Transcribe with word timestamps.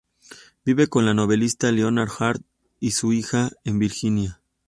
Vive 0.65 0.87
con 0.87 1.05
la 1.05 1.13
novelista 1.13 1.71
Lenore 1.71 2.09
Hart 2.17 2.41
y 2.79 2.89
su 2.89 3.13
hija 3.13 3.51
en 3.63 3.77
Virginia. 3.77 4.41